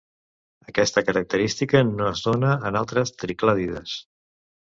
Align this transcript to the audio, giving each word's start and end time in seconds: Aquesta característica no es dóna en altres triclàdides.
Aquesta 0.69 1.03
característica 1.09 1.81
no 1.89 2.07
es 2.15 2.23
dóna 2.29 2.55
en 2.71 2.81
altres 2.83 3.15
triclàdides. 3.25 3.95